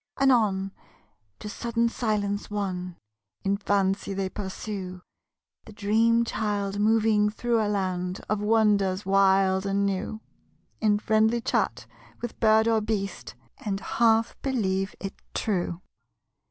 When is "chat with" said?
11.39-12.39